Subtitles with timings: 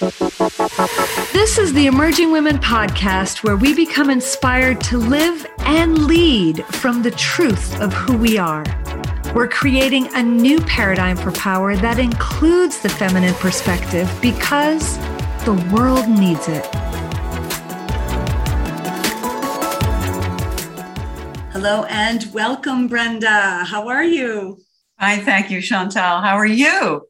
[0.00, 7.02] This is the Emerging Women podcast where we become inspired to live and lead from
[7.02, 8.64] the truth of who we are.
[9.34, 14.98] We're creating a new paradigm for power that includes the feminine perspective because
[15.44, 16.64] the world needs it.
[21.50, 23.64] Hello and welcome, Brenda.
[23.64, 24.60] How are you?
[25.00, 26.20] Hi, thank you, Chantal.
[26.20, 27.07] How are you?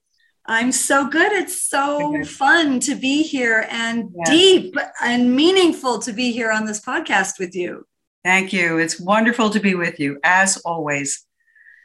[0.51, 1.31] I'm so good.
[1.33, 4.31] It's so fun to be here and yes.
[4.31, 7.87] deep and meaningful to be here on this podcast with you.
[8.25, 8.79] Thank you.
[8.79, 11.27] It's wonderful to be with you, as always.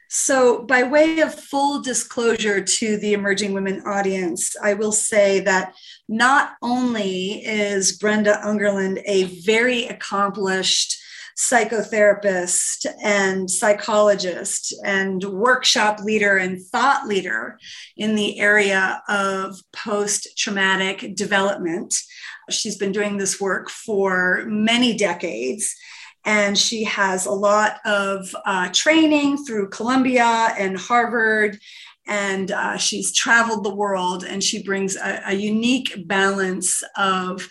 [0.07, 5.73] So, by way of full disclosure to the emerging women audience, I will say that
[6.07, 11.02] not only is Brenda Ungerland a very accomplished
[11.37, 17.57] psychotherapist and psychologist and workshop leader and thought leader
[17.97, 21.95] in the area of post traumatic development.
[22.49, 25.75] She's been doing this work for many decades.
[26.25, 31.59] And she has a lot of uh, training through Columbia and Harvard
[32.07, 37.47] and uh, she's traveled the world and she brings a, a unique balance of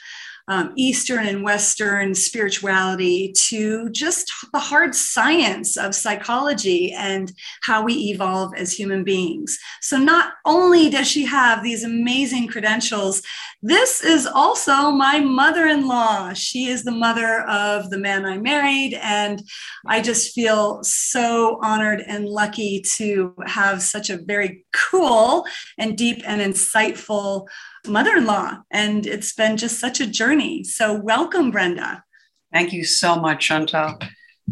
[0.49, 7.95] um, Eastern and Western spirituality to just the hard science of psychology and how we
[7.95, 9.59] evolve as human beings.
[9.81, 13.23] So, not only does she have these amazing credentials,
[13.65, 16.33] this is also my mother in law.
[16.33, 18.95] She is the mother of the man I married.
[19.01, 19.41] And
[19.87, 25.47] I just feel so honored and lucky to have such a very cool
[25.79, 27.47] and deep and insightful
[27.87, 28.59] mother in law.
[28.71, 30.65] And it's been just such a journey.
[30.65, 32.05] So, welcome, Brenda.
[32.53, 33.99] Thank you so much, Chantal.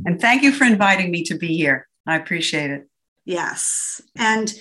[0.07, 1.89] And thank you for inviting me to be here.
[2.07, 2.89] I appreciate it.
[3.25, 4.01] Yes.
[4.17, 4.53] And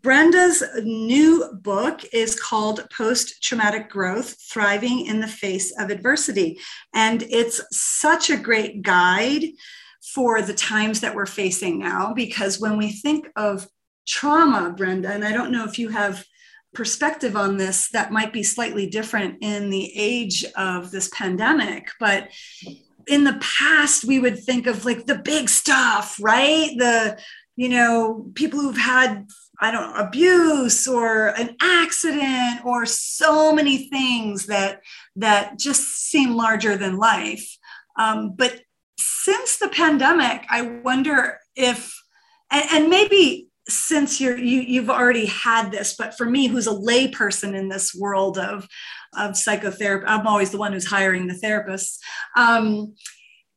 [0.00, 6.58] Brenda's new book is called Post Traumatic Growth Thriving in the Face of Adversity.
[6.94, 9.44] And it's such a great guide
[10.14, 13.66] for the times that we're facing now, because when we think of
[14.06, 16.24] trauma, Brenda, and I don't know if you have
[16.74, 22.28] perspective on this that might be slightly different in the age of this pandemic but
[23.06, 26.70] in the past we would think of like the big stuff right?
[26.76, 27.18] The
[27.56, 29.28] you know people who've had
[29.60, 34.80] i don't know abuse or an accident or so many things that
[35.16, 37.56] that just seem larger than life.
[37.96, 38.60] Um, but
[38.98, 41.94] since the pandemic i wonder if
[42.50, 46.70] and, and maybe since you're you, you've already had this but for me who's a
[46.70, 48.68] layperson in this world of
[49.16, 51.98] of psychotherapy i'm always the one who's hiring the therapists
[52.36, 52.94] um,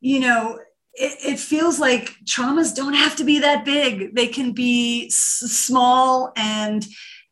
[0.00, 0.58] you know
[0.98, 4.16] it, it, feels like traumas don't have to be that big.
[4.16, 6.84] They can be s- small and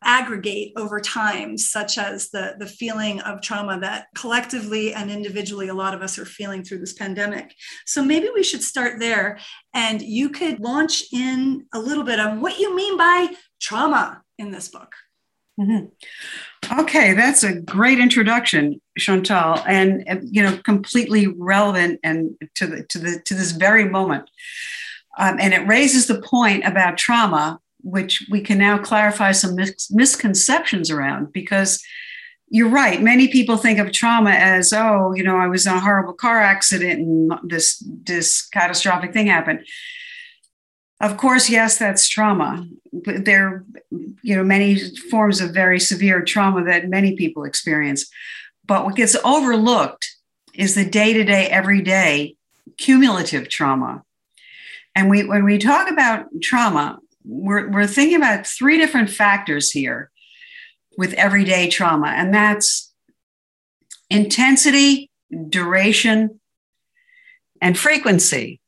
[0.06, 5.74] aggregate over time, such as the, the feeling of trauma that collectively and individually a
[5.74, 7.54] lot of us are feeling through this pandemic.
[7.84, 9.38] So maybe we should start there.
[9.74, 14.52] And you could launch in a little bit on what you mean by trauma in
[14.52, 14.94] this book.
[15.60, 16.80] Mm-hmm.
[16.80, 22.98] Okay, that's a great introduction, Chantal, and you know, completely relevant and to the to
[22.98, 24.28] the to this very moment.
[25.18, 29.91] Um, and it raises the point about trauma which we can now clarify some mis-
[29.91, 31.82] misconceptions around because
[32.48, 33.00] you're right.
[33.00, 36.41] Many people think of trauma as, oh, you know, I was in a horrible car
[36.41, 39.64] accident and this this catastrophic thing happened.
[41.00, 42.66] Of course, yes, that's trauma.
[42.92, 43.64] There,
[44.22, 44.78] you know, many
[45.10, 48.06] forms of very severe trauma that many people experience.
[48.64, 50.08] But what gets overlooked
[50.54, 52.36] is the day-to-day, everyday
[52.78, 54.03] cumulative trauma.
[54.94, 60.10] And we, when we talk about trauma, we're, we're thinking about three different factors here
[60.97, 62.92] with everyday trauma, and that's
[64.09, 65.10] intensity,
[65.48, 66.41] duration,
[67.60, 68.60] and frequency.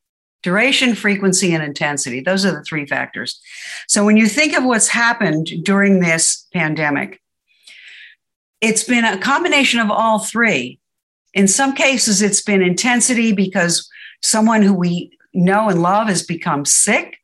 [0.43, 2.21] Duration, frequency, and intensity.
[2.21, 3.41] Those are the three factors.
[3.89, 7.21] So when you think of what's happened during this pandemic,
[8.61, 10.79] it's been a combination of all three.
[11.35, 13.89] In some cases, it's been intensity because
[14.23, 17.18] someone who we know and love has become sick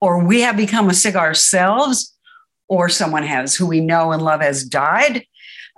[0.00, 2.14] or we have become a sick ourselves,
[2.68, 5.24] or someone has who we know and love has died,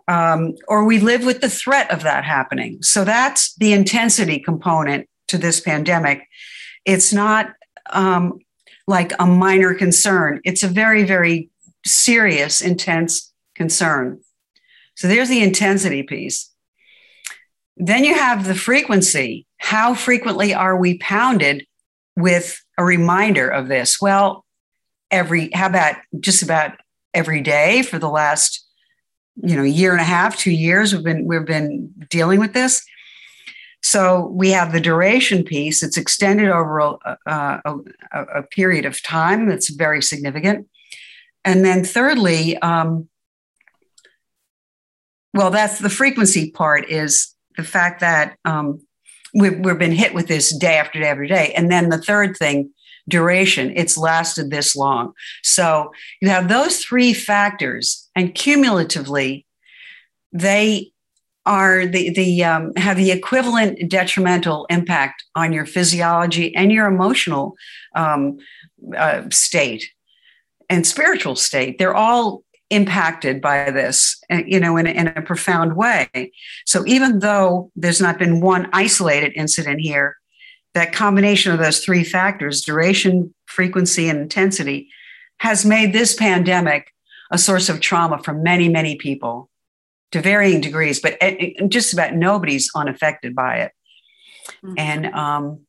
[0.09, 2.83] um, or we live with the threat of that happening.
[2.83, 6.27] So that's the intensity component to this pandemic.
[6.85, 7.53] It's not
[7.91, 8.41] um,
[8.87, 11.49] like a minor concern, it's a very, very
[11.87, 14.21] serious, intense concern.
[14.97, 16.53] So there's the intensity piece.
[17.77, 19.47] Then you have the frequency.
[19.59, 21.67] How frequently are we pounded
[22.17, 24.01] with a reminder of this?
[24.01, 24.45] Well,
[25.11, 26.73] every, how about just about
[27.13, 28.67] every day for the last
[29.43, 30.95] you know year and a half, two years.
[30.95, 32.85] We've been we've been dealing with this.
[33.83, 35.83] So we have the duration piece.
[35.83, 37.75] It's extended over a, a,
[38.13, 40.69] a period of time that's very significant.
[41.47, 43.09] And then thirdly, um,
[45.33, 48.83] well, that's the frequency part is the fact that um,
[49.35, 51.53] we've, we've been hit with this day after day after day.
[51.57, 52.71] And then the third thing,
[53.09, 55.13] duration, it's lasted this long.
[55.43, 59.47] So you have those three factors, and cumulatively,
[60.33, 60.93] they
[61.47, 67.55] are the the um, have the equivalent detrimental impact on your physiology and your emotional
[67.97, 68.39] um,
[68.97, 69.91] uh, state
[70.69, 71.79] and spiritual state.
[71.79, 76.33] They're all impacted by this, uh, you know, in, in a profound way.
[76.65, 80.17] So even though there's not been one isolated incident here,
[80.75, 84.89] that combination of those three factors, duration, frequency, and intensity,
[85.39, 86.95] has made this pandemic
[87.31, 89.51] a source of trauma for many, many people
[90.13, 91.19] to varying degrees, but
[91.69, 93.73] just about nobody's unaffected by it.
[94.65, 94.75] Mm-hmm.
[94.79, 95.61] And um,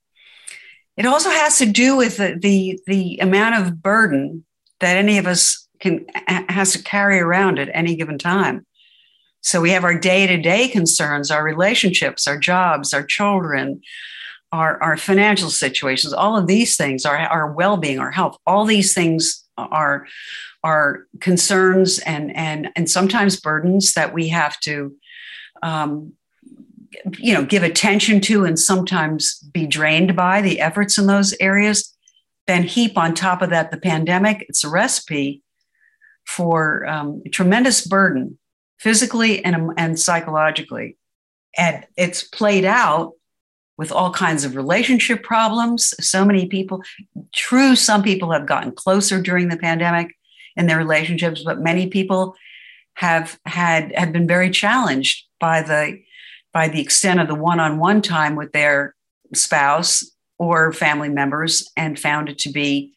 [0.98, 4.45] it also has to do with the, the, the amount of burden
[4.80, 8.66] that any of us can has to carry around at any given time.
[9.42, 13.81] So we have our day-to-day concerns, our relationships, our jobs, our children,
[14.51, 18.94] our, our financial situations, all of these things, our, our well-being, our health, all these
[18.94, 20.07] things are
[20.63, 24.95] are concerns and and and sometimes burdens that we have to
[25.63, 26.13] um,
[27.18, 31.95] you know give attention to and sometimes be drained by the efforts in those areas.
[32.48, 34.45] Then heap on top of that the pandemic.
[34.50, 35.42] It's a recipe
[36.26, 38.38] for um, tremendous burden
[38.80, 40.98] physically and, and psychologically.
[41.58, 43.14] And it's played out
[43.78, 45.94] with all kinds of relationship problems.
[46.00, 46.84] So many people
[47.34, 50.16] true some people have gotten closer during the pandemic
[50.56, 52.36] in their relationships, but many people
[52.96, 56.00] have had have been very challenged by the
[56.54, 58.94] by the extent of the one-on-one time with their
[59.34, 60.04] spouse
[60.38, 62.94] or family members and found it to be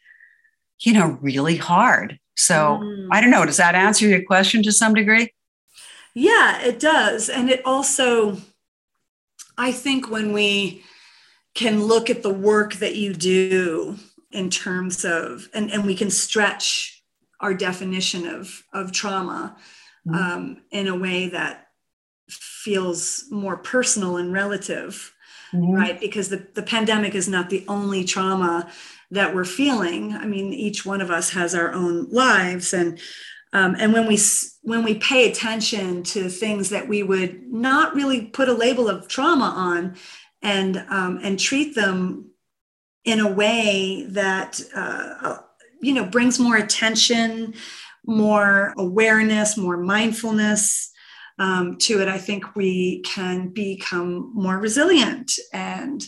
[0.81, 3.09] you know really hard so mm.
[3.13, 5.33] i don't know does that answer your question to some degree
[6.15, 8.37] yeah it does and it also
[9.57, 10.83] i think when we
[11.55, 13.97] can look at the work that you do
[14.31, 17.03] in terms of and, and we can stretch
[17.41, 19.57] our definition of of trauma
[20.07, 20.15] mm-hmm.
[20.15, 21.69] um, in a way that
[22.29, 25.13] feels more personal and relative
[25.53, 25.73] mm-hmm.
[25.73, 28.71] right because the, the pandemic is not the only trauma
[29.15, 30.13] that we're feeling.
[30.13, 33.01] I mean each one of us has our own lives and
[33.55, 34.19] um, and when we
[34.63, 39.07] when we pay attention to things that we would not really put a label of
[39.07, 39.97] trauma on
[40.43, 42.31] and um, and treat them
[43.05, 45.39] in a way that uh,
[45.81, 47.55] you know brings more attention
[48.07, 50.91] more awareness more mindfulness
[51.39, 56.05] um, to it i think we can become more resilient and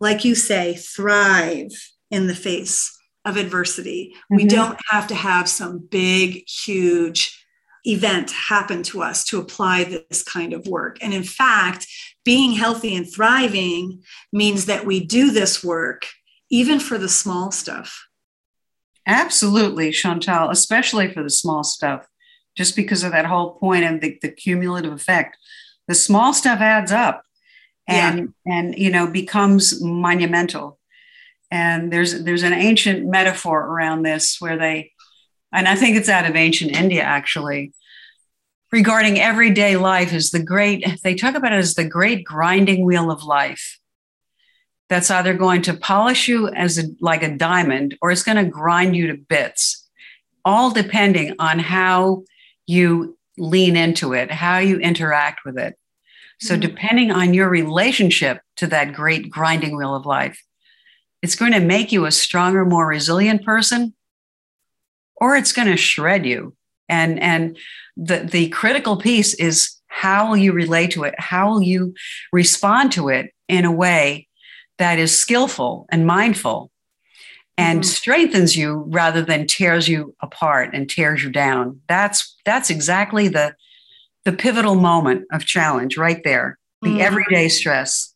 [0.00, 1.70] like you say thrive
[2.14, 4.36] in the face of adversity mm-hmm.
[4.36, 7.44] we don't have to have some big huge
[7.86, 11.86] event happen to us to apply this kind of work and in fact
[12.24, 14.02] being healthy and thriving
[14.32, 16.06] means that we do this work
[16.50, 18.06] even for the small stuff
[19.06, 22.06] Absolutely, Chantal, especially for the small stuff,
[22.56, 25.36] just because of that whole point of the, the cumulative effect.
[25.88, 27.22] The small stuff adds up
[27.86, 28.58] and yeah.
[28.58, 30.78] and you know becomes monumental.
[31.54, 34.90] And there's there's an ancient metaphor around this where they
[35.52, 37.72] and I think it's out of ancient India actually,
[38.72, 43.08] regarding everyday life is the great, they talk about it as the great grinding wheel
[43.08, 43.78] of life
[44.88, 48.50] that's either going to polish you as a, like a diamond or it's going to
[48.50, 49.88] grind you to bits,
[50.44, 52.24] all depending on how
[52.66, 55.78] you lean into it, how you interact with it.
[56.40, 56.62] So, mm-hmm.
[56.62, 60.42] depending on your relationship to that great grinding wheel of life,
[61.24, 63.94] it's going to make you a stronger, more resilient person,
[65.16, 66.54] or it's going to shred you.
[66.86, 67.56] And, and
[67.96, 71.14] the, the critical piece is how will you relate to it?
[71.16, 71.94] How will you
[72.30, 74.28] respond to it in a way
[74.76, 76.70] that is skillful and mindful
[77.56, 77.88] and mm-hmm.
[77.88, 83.54] strengthens you rather than tears you apart and tears you down that's that's exactly the
[84.24, 87.00] the pivotal moment of challenge right there the mm-hmm.
[87.00, 88.12] everyday stress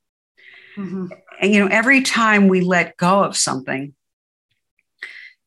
[0.76, 1.06] mm-hmm.
[1.40, 3.94] And you know every time we let go of something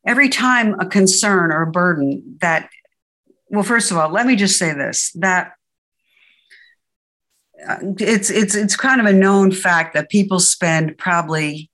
[0.05, 2.69] every time a concern or a burden that
[3.50, 5.53] well first of all let me just say this that
[7.67, 11.69] uh, it's it's it's kind of a known fact that people spend probably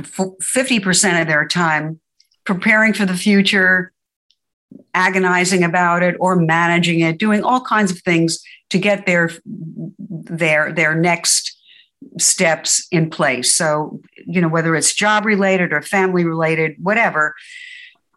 [0.00, 2.00] 50% of their time
[2.44, 3.92] preparing for the future
[4.92, 10.72] agonizing about it or managing it, doing all kinds of things to get their their
[10.72, 11.53] their next
[12.18, 13.56] steps in place.
[13.56, 17.34] So, you know, whether it's job related or family related, whatever,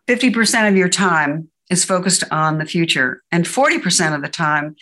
[0.08, 3.24] 50% of your time is focused on the future.
[3.32, 4.76] And 40% of the time,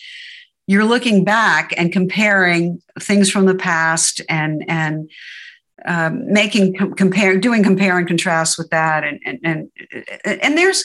[0.67, 5.09] you're looking back and comparing things from the past and, and,
[5.87, 9.69] um, making compare doing compare and contrast with that and, and and
[10.41, 10.83] and there's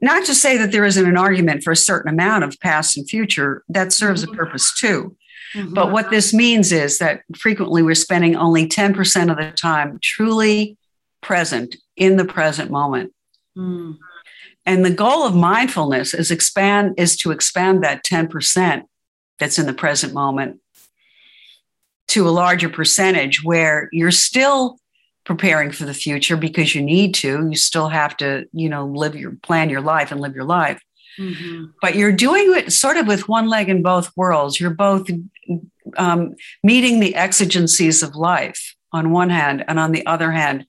[0.00, 3.08] not to say that there isn't an argument for a certain amount of past and
[3.08, 4.36] future that serves a mm-hmm.
[4.36, 5.16] purpose too
[5.56, 5.74] mm-hmm.
[5.74, 10.76] but what this means is that frequently we're spending only 10% of the time truly
[11.22, 13.12] present in the present moment
[13.56, 13.96] mm.
[14.64, 18.82] and the goal of mindfulness is expand is to expand that 10%
[19.38, 20.60] that's in the present moment
[22.08, 24.78] to a larger percentage where you're still
[25.24, 29.16] preparing for the future because you need to you still have to you know live
[29.16, 30.80] your plan your life and live your life
[31.18, 31.66] mm-hmm.
[31.80, 35.08] but you're doing it sort of with one leg in both worlds you're both
[35.96, 40.66] um, meeting the exigencies of life on one hand and on the other hand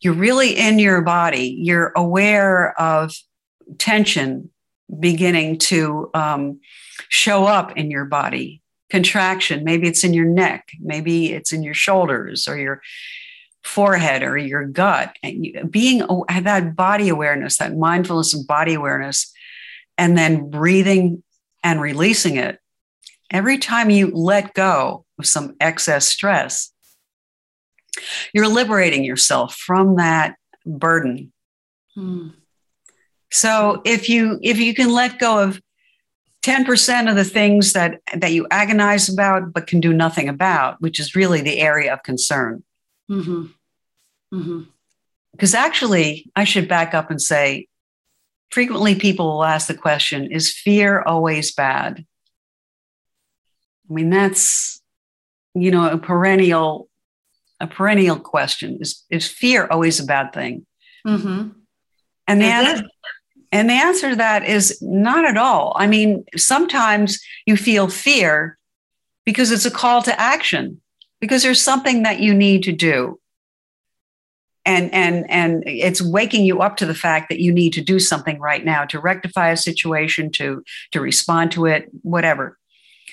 [0.00, 3.14] you're really in your body you're aware of
[3.78, 4.50] tension
[5.00, 6.60] beginning to um,
[7.08, 9.64] show up in your body contraction.
[9.64, 12.80] Maybe it's in your neck, maybe it's in your shoulders or your
[13.64, 15.16] forehead or your gut.
[15.22, 19.32] And being that body awareness, that mindfulness and body awareness,
[19.98, 21.22] and then breathing
[21.62, 22.58] and releasing it.
[23.30, 26.72] Every time you let go of some excess stress,
[28.32, 30.36] you're liberating yourself from that
[30.66, 31.32] burden.
[31.94, 32.28] Hmm.
[33.30, 35.60] So if you if you can let go of
[36.44, 41.00] 10% of the things that, that you agonize about but can do nothing about, which
[41.00, 42.62] is really the area of concern.
[43.10, 43.46] Mm-hmm.
[44.34, 44.60] Mm-hmm.
[45.32, 47.68] Because actually, I should back up and say
[48.50, 52.04] frequently people will ask the question is fear always bad?
[53.88, 54.80] I mean, that's,
[55.54, 56.88] you know, a perennial.
[57.60, 60.66] A perennial question is: Is fear always a bad thing?
[61.06, 61.50] Mm-hmm.
[62.26, 62.84] And the answer,
[63.52, 65.74] and the answer to that is not at all.
[65.78, 68.58] I mean, sometimes you feel fear
[69.24, 70.80] because it's a call to action,
[71.20, 73.20] because there's something that you need to do.
[74.66, 77.98] And, and, and it's waking you up to the fact that you need to do
[77.98, 82.58] something right now to rectify a situation, to, to respond to it, whatever.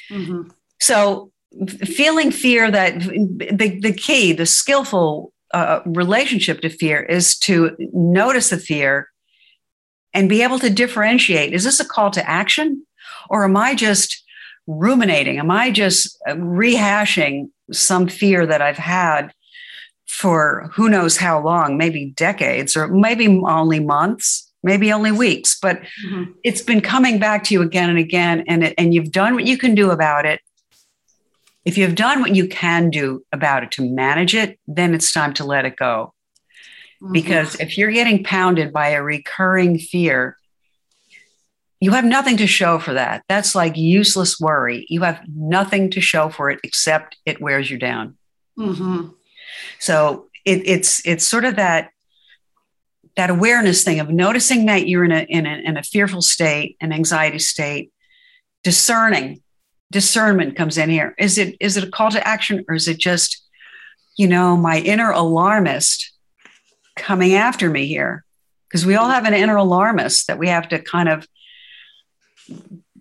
[0.09, 0.49] Mm-hmm.
[0.79, 1.31] So,
[1.67, 8.49] feeling fear that the, the key, the skillful uh, relationship to fear is to notice
[8.49, 9.09] the fear
[10.13, 12.85] and be able to differentiate is this a call to action
[13.29, 14.23] or am I just
[14.67, 15.39] ruminating?
[15.39, 19.33] Am I just rehashing some fear that I've had
[20.11, 25.81] for who knows how long, maybe decades or maybe only months, maybe only weeks, but
[26.05, 26.31] mm-hmm.
[26.43, 29.45] it's been coming back to you again and again and it, and you've done what
[29.45, 30.41] you can do about it.
[31.63, 35.33] If you've done what you can do about it to manage it, then it's time
[35.35, 36.13] to let it go.
[37.01, 37.13] Mm-hmm.
[37.13, 40.37] Because if you're getting pounded by a recurring fear,
[41.79, 43.23] you have nothing to show for that.
[43.29, 44.85] That's like useless worry.
[44.89, 48.17] You have nothing to show for it except it wears you down.
[48.59, 49.07] Mm-hmm.
[49.79, 51.91] So it, it's it's sort of that
[53.17, 56.77] that awareness thing of noticing that you're in a, in a in a fearful state,
[56.81, 57.91] an anxiety state,
[58.63, 59.41] discerning.
[59.91, 61.13] Discernment comes in here.
[61.17, 63.45] Is it is it a call to action or is it just,
[64.17, 66.13] you know, my inner alarmist
[66.95, 68.23] coming after me here
[68.69, 71.27] because we all have an inner alarmist that we have to kind of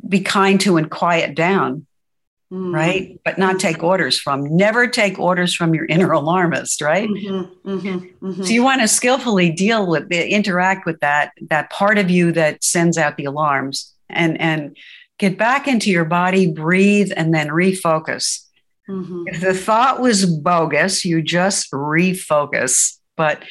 [0.09, 1.87] be kind to and quiet down
[2.52, 2.75] mm.
[2.75, 7.69] right but not take orders from never take orders from your inner alarmist right mm-hmm,
[7.69, 8.42] mm-hmm, mm-hmm.
[8.42, 12.62] so you want to skillfully deal with interact with that that part of you that
[12.62, 14.76] sends out the alarms and and
[15.19, 18.47] get back into your body breathe and then refocus
[18.88, 19.25] mm-hmm.
[19.26, 23.42] if the thought was bogus you just refocus but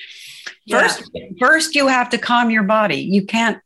[0.70, 1.26] First, yeah.
[1.40, 2.98] first you have to calm your body.
[2.98, 3.60] You can't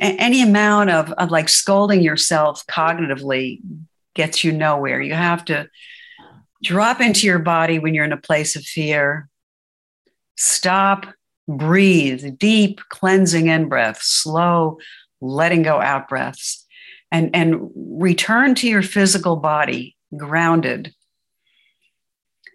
[0.00, 3.60] any amount of, of like scolding yourself cognitively
[4.14, 5.00] gets you nowhere.
[5.00, 5.68] You have to
[6.62, 9.28] drop into your body when you're in a place of fear.
[10.36, 11.06] Stop,
[11.46, 14.78] breathe, deep cleansing in breath, slow
[15.20, 16.66] letting go out breaths,
[17.10, 20.94] and, and return to your physical body grounded.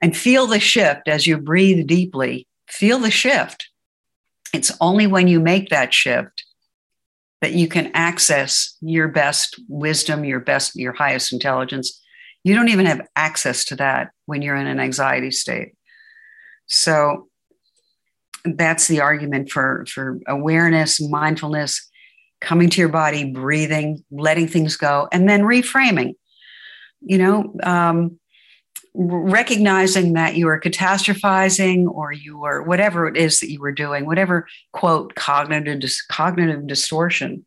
[0.02, 3.70] And feel the shift as you breathe deeply feel the shift.
[4.54, 6.46] It's only when you make that shift
[7.42, 12.02] that you can access your best wisdom, your best, your highest intelligence.
[12.44, 15.74] You don't even have access to that when you're in an anxiety state.
[16.68, 17.28] So
[18.46, 21.90] that's the argument for, for awareness, mindfulness,
[22.42, 26.14] coming to your body, breathing, letting things go, and then reframing.
[27.02, 28.19] You know, um,
[28.94, 34.06] recognizing that you are catastrophizing or you are whatever it is that you were doing,
[34.06, 37.46] whatever quote cognitive cognitive distortion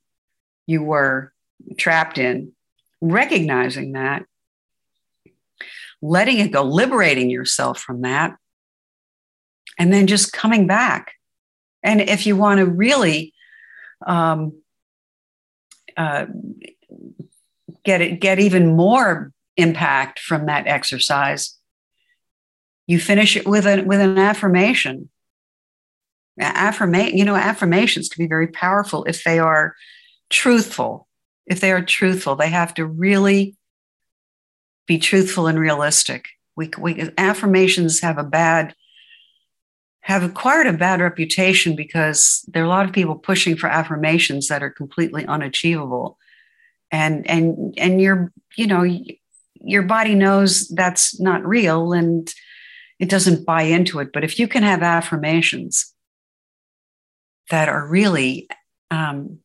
[0.67, 1.33] you were
[1.77, 2.53] trapped in,
[3.01, 4.25] recognizing that,
[6.01, 8.37] letting it go, liberating yourself from that,
[9.79, 11.13] and then just coming back.
[11.83, 13.35] And if you want to really
[14.07, 14.61] um,
[15.97, 16.27] uh,
[17.85, 21.57] get it, get even more impact from that exercise,
[22.87, 25.09] you finish it with an with an affirmation.
[26.41, 29.75] Affirmate, you know, affirmations can be very powerful if they are
[30.31, 31.07] truthful.
[31.47, 33.57] If they are truthful, they have to really
[34.87, 36.29] be truthful and realistic.
[36.57, 38.75] We, we affirmations have a bad
[40.03, 44.49] have acquired a bad reputation because there are a lot of people pushing for affirmations
[44.49, 46.19] that are completely unachievable
[46.91, 48.83] and and and you're you know
[49.65, 52.33] your body knows that's not real and
[52.99, 54.11] it doesn't buy into it.
[54.13, 55.93] But if you can have affirmations
[57.51, 58.49] that are really
[58.91, 59.39] um,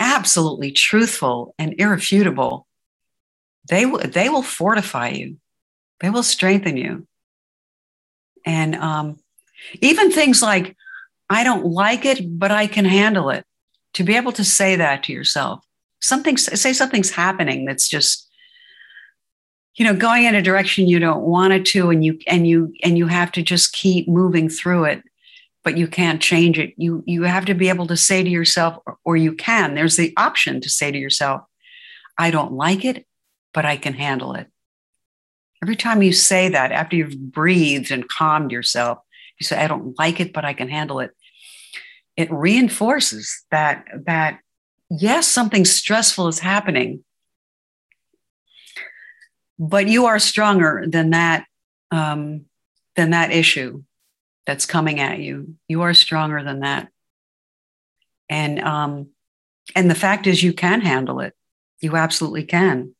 [0.00, 2.68] absolutely truthful and irrefutable
[3.68, 5.36] they will they will fortify you.
[6.00, 7.06] They will strengthen you.
[8.44, 9.18] And um,
[9.80, 10.76] even things like,
[11.28, 13.44] I don't like it, but I can handle it.
[13.94, 15.64] To be able to say that to yourself,
[16.00, 18.27] something, say something's happening that's just,
[19.78, 22.74] you know, going in a direction you don't want it to, and you, and you,
[22.82, 25.04] and you have to just keep moving through it,
[25.62, 26.74] but you can't change it.
[26.76, 29.96] You, you have to be able to say to yourself, or, or you can, there's
[29.96, 31.42] the option to say to yourself,
[32.18, 33.06] I don't like it,
[33.54, 34.48] but I can handle it.
[35.62, 38.98] Every time you say that, after you've breathed and calmed yourself,
[39.38, 41.12] you say, I don't like it, but I can handle it.
[42.16, 44.40] It reinforces that, that
[44.90, 47.04] yes, something stressful is happening,
[49.58, 51.46] but you are stronger than that,
[51.90, 52.44] um,
[52.96, 53.82] than that issue
[54.46, 55.54] that's coming at you.
[55.68, 56.88] You are stronger than that.
[58.28, 59.08] And, um,
[59.74, 61.34] and the fact is, you can handle it.
[61.80, 62.94] You absolutely can.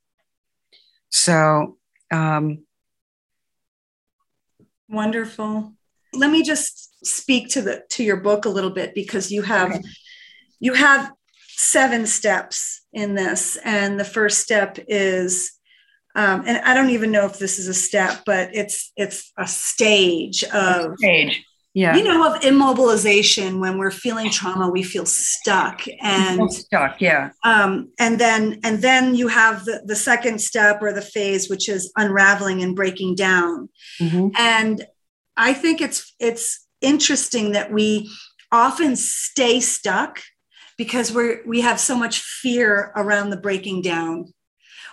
[1.11, 1.79] So,
[2.11, 2.64] um,
[4.88, 5.75] Wonderful.
[6.14, 9.71] Let me just speak to the to your book a little bit because you have
[9.71, 9.83] okay.
[10.61, 11.12] you have
[11.49, 15.58] seven steps in this, and the first step is,
[16.18, 19.46] um, and I don't even know if this is a step, but it's it's a
[19.46, 21.44] stage of stage.
[21.74, 21.94] Yeah.
[21.94, 23.61] you know of immobilization.
[23.61, 27.31] When we're feeling trauma we feel stuck and stuck yeah.
[27.44, 31.68] um, and then and then you have the, the second step or the phase which
[31.68, 33.68] is unraveling and breaking down.
[34.00, 34.28] Mm-hmm.
[34.37, 34.85] and
[35.37, 38.11] i think it's it's interesting that we
[38.50, 40.20] often stay stuck
[40.76, 44.33] because we're we have so much fear around the breaking down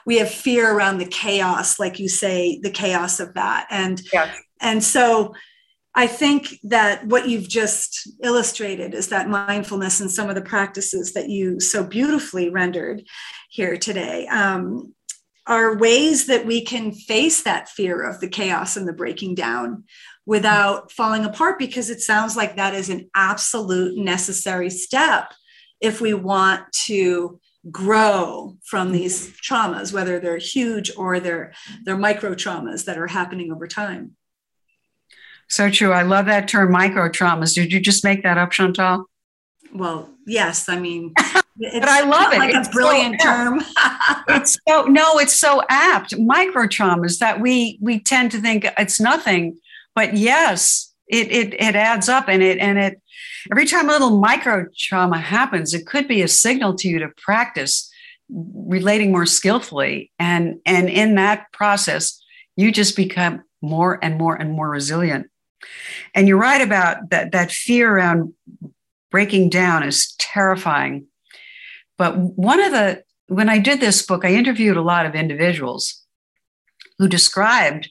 [0.05, 4.35] we have fear around the chaos like you say the chaos of that and yes.
[4.61, 5.33] and so
[5.97, 11.13] I think that what you've just illustrated is that mindfulness and some of the practices
[11.13, 13.03] that you so beautifully rendered
[13.49, 14.93] here today um,
[15.47, 19.85] are ways that we can face that fear of the chaos and the breaking down
[20.25, 25.33] without falling apart because it sounds like that is an absolute necessary step
[25.79, 27.39] if we want to
[27.71, 28.97] grow from mm-hmm.
[28.97, 34.15] these traumas whether they're huge or they're they're micro traumas that are happening over time
[35.47, 35.91] so true.
[35.91, 37.53] I love that term micro traumas.
[37.53, 39.05] Did you just make that up, Chantal?
[39.73, 40.69] Well, yes.
[40.69, 42.39] I mean, but I love it.
[42.39, 43.61] Like it's a brilliant so term.
[44.29, 46.17] it's so no, it's so apt.
[46.17, 49.57] Micro traumas that we we tend to think it's nothing,
[49.93, 53.01] but yes, it it it adds up, and it and it
[53.51, 57.09] every time a little micro trauma happens, it could be a signal to you to
[57.17, 57.91] practice
[58.29, 62.21] relating more skillfully, and and in that process,
[62.55, 65.27] you just become more and more and more resilient.
[66.13, 68.33] And you're right about that, that fear around
[69.11, 71.07] breaking down is terrifying.
[71.97, 76.03] But one of the, when I did this book, I interviewed a lot of individuals
[76.99, 77.89] who described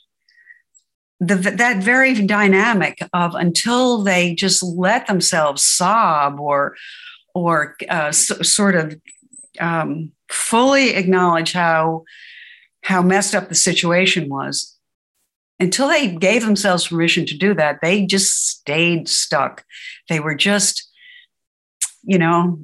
[1.20, 6.74] the, that very dynamic of until they just let themselves sob or,
[7.34, 9.00] or uh, so, sort of
[9.60, 12.04] um, fully acknowledge how,
[12.82, 14.76] how messed up the situation was,
[15.60, 19.64] until they gave themselves permission to do that, they just stayed stuck.
[20.08, 20.90] They were just,
[22.02, 22.58] you know,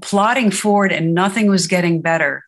[0.00, 2.44] plodding forward and nothing was getting better.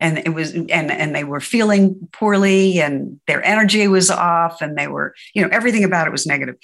[0.00, 4.76] And it was, and, and they were feeling poorly and their energy was off and
[4.76, 6.56] they were, you know, everything about it was negative.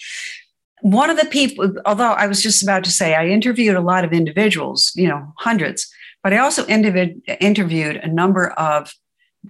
[0.82, 4.04] one of the people, although I was just about to say, I interviewed a lot
[4.04, 5.90] of individuals, you know, hundreds,
[6.22, 8.92] but I also individ- interviewed a number of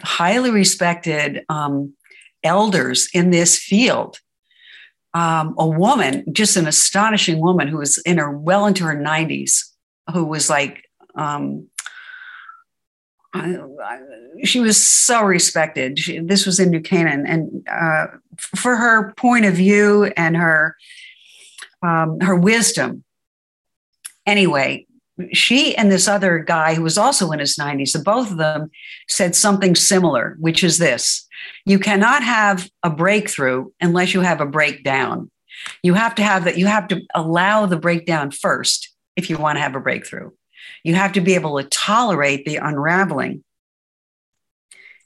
[0.02, 1.94] highly respected um,
[2.44, 4.18] elders in this field.
[5.12, 9.64] Um, a woman, just an astonishing woman who was in her well into her 90s,
[10.12, 10.84] who was like,
[11.16, 11.66] um,
[14.44, 15.98] she was so respected.
[15.98, 18.06] She, this was in New Canaan, and uh,
[18.38, 20.76] for her point of view and her
[21.82, 23.04] um, her wisdom.
[24.26, 24.86] Anyway,
[25.32, 28.70] she and this other guy who was also in his 90s, the both of them
[29.08, 31.26] said something similar, which is this
[31.64, 35.30] you cannot have a breakthrough unless you have a breakdown.
[35.82, 39.56] You have to have that, you have to allow the breakdown first if you want
[39.56, 40.30] to have a breakthrough.
[40.84, 43.44] You have to be able to tolerate the unraveling.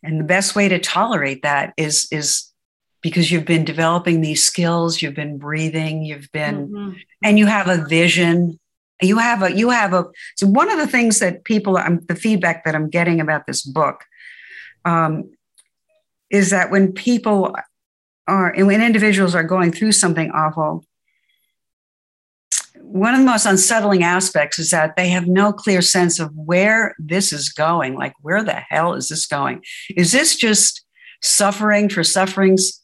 [0.03, 2.53] And the best way to tolerate that is, is
[3.01, 6.99] because you've been developing these skills, you've been breathing, you've been, mm-hmm.
[7.23, 8.59] and you have a vision.
[9.03, 12.15] You have a, you have a, so one of the things that people, um, the
[12.15, 14.05] feedback that I'm getting about this book
[14.85, 15.33] um,
[16.31, 17.57] is that when people
[18.29, 20.85] are, and when individuals are going through something awful,
[22.95, 26.95] one of the most unsettling aspects is that they have no clear sense of where
[26.97, 27.97] this is going.
[27.97, 29.65] Like, where the hell is this going?
[29.97, 30.85] Is this just
[31.21, 32.81] suffering for suffering's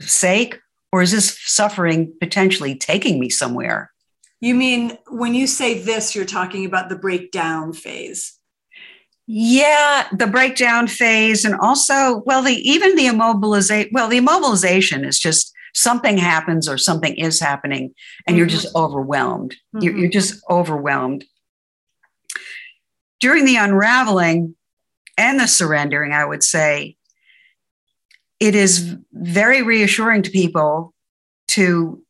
[0.00, 0.58] sake,
[0.90, 3.92] or is this suffering potentially taking me somewhere?
[4.40, 8.32] You mean when you say this, you're talking about the breakdown phase?
[9.26, 13.90] Yeah, the breakdown phase, and also, well, the even the immobilization.
[13.92, 17.94] Well, the immobilization is just something happens or something is happening,
[18.26, 18.38] and mm-hmm.
[18.38, 19.52] you're just overwhelmed.
[19.52, 19.84] Mm-hmm.
[19.84, 21.24] You're, you're just overwhelmed.
[23.20, 24.56] During the unraveling
[25.16, 26.96] and the surrendering, I would say,
[28.40, 30.92] it is very reassuring to people
[31.48, 32.02] to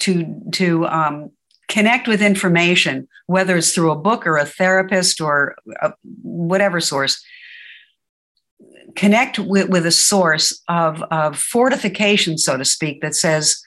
[0.00, 1.30] to to um,
[1.68, 7.24] connect with information, whether it's through a book or a therapist or a, whatever source.
[8.94, 13.62] Connect with, with a source of, of fortification, so to speak, that says,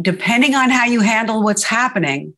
[0.00, 2.34] depending on how you handle what's happening,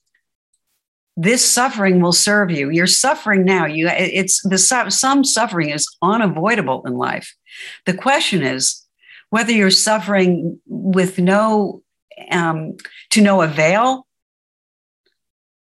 [1.16, 2.70] this suffering will serve you.
[2.70, 3.66] You're suffering now.
[3.66, 7.36] You, it's the some suffering is unavoidable in life.
[7.84, 8.86] The question is
[9.28, 11.82] whether you're suffering with no
[12.30, 12.76] um,
[13.10, 14.06] to no avail,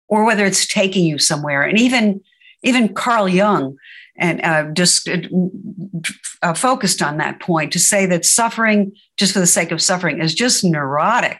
[0.08, 1.62] or whether it's taking you somewhere.
[1.62, 2.20] And even
[2.62, 3.76] even Carl Jung
[4.18, 5.18] and uh, just uh,
[6.42, 10.20] uh, focused on that point to say that suffering just for the sake of suffering
[10.20, 11.38] is just neurotic.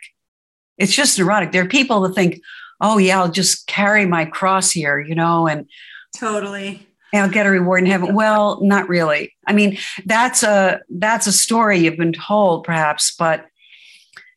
[0.79, 1.53] It's just neurotic.
[1.53, 2.41] There are people that think,
[2.81, 5.69] "Oh yeah, I'll just carry my cross here," you know, and
[6.17, 8.15] totally I'll get a reward in heaven.
[8.15, 9.35] Well, not really.
[9.47, 13.47] I mean, that's a that's a story you've been told, perhaps, but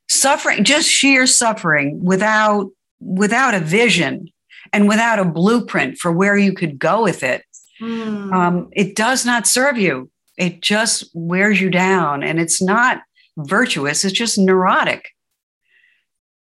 [0.10, 4.30] suffering, just sheer suffering without without a vision
[4.74, 7.44] and without a blueprint for where you could go with it,
[7.82, 8.34] mm.
[8.34, 10.10] um, it does not serve you.
[10.38, 13.02] It just wears you down, and it's not
[13.38, 14.06] virtuous.
[14.06, 15.10] It's just neurotic.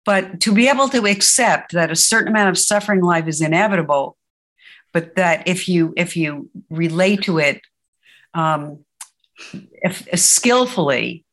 [0.04, 4.16] But to be able to accept that a certain amount of suffering life is inevitable
[4.92, 7.60] but that if you if you relate to it
[8.34, 8.84] um,
[9.82, 11.24] if, skillfully,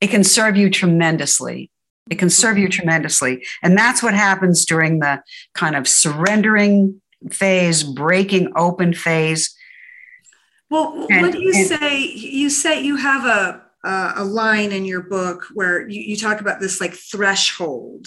[0.00, 1.70] it can serve you tremendously.
[2.10, 5.22] It can serve you tremendously, and that's what happens during the
[5.54, 9.54] kind of surrendering phase, breaking open phase.
[10.70, 11.98] Well, and, what do you and, say?
[11.98, 16.60] You say you have a a line in your book where you, you talk about
[16.60, 18.06] this like threshold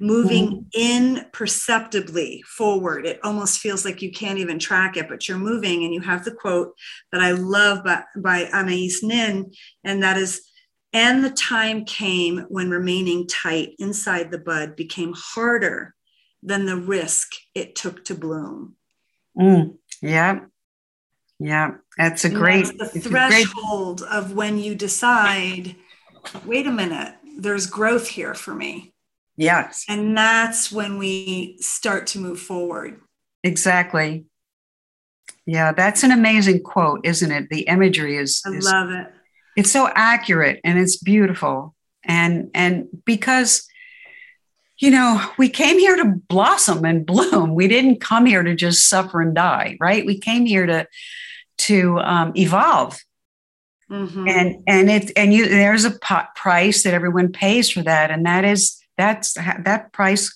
[0.00, 1.16] moving mm-hmm.
[1.16, 3.06] imperceptibly forward.
[3.06, 5.84] It almost feels like you can't even track it, but you're moving.
[5.84, 6.74] And you have the quote
[7.12, 10.42] that I love by, by Anais Nin, and that is,
[10.92, 15.93] and the time came when remaining tight inside the bud became harder
[16.44, 18.76] than the risk it took to bloom.
[19.36, 20.40] Mm, yeah.
[21.38, 21.72] Yeah.
[21.96, 24.10] That's a and great that's the threshold great...
[24.10, 25.74] of when you decide,
[26.44, 28.92] wait a minute, there's growth here for me.
[29.36, 29.84] Yes.
[29.88, 33.00] And that's when we start to move forward.
[33.42, 34.26] Exactly.
[35.46, 37.50] Yeah, that's an amazing quote, isn't it?
[37.50, 39.06] The imagery is I is, love it.
[39.56, 41.74] It's so accurate and it's beautiful.
[42.04, 43.66] And and because
[44.84, 47.54] you know, we came here to blossom and bloom.
[47.54, 50.04] We didn't come here to just suffer and die, right?
[50.04, 50.86] We came here to
[51.56, 53.00] to um, evolve.
[53.90, 54.28] Mm-hmm.
[54.28, 55.98] And and it and you there's a
[56.36, 60.34] price that everyone pays for that, and that is that's that price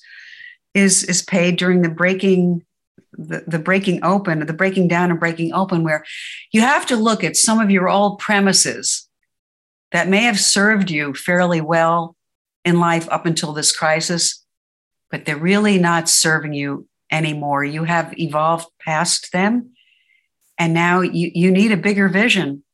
[0.72, 2.64] is is paid during the breaking
[3.12, 6.04] the, the breaking open the breaking down and breaking open where
[6.52, 9.08] you have to look at some of your old premises
[9.92, 12.14] that may have served you fairly well
[12.64, 14.44] in life up until this crisis,
[15.10, 17.64] but they're really not serving you anymore.
[17.64, 19.70] You have evolved past them,
[20.58, 22.64] and now you, you need a bigger vision.